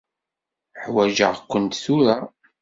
[0.83, 2.17] Ḥwaǧeɣ-kent tura.